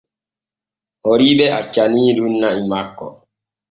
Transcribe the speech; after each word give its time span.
Horiiɓe 1.03 1.45
accaniiɗun 1.59 2.33
na'i 2.41 2.61
makko. 2.69 3.07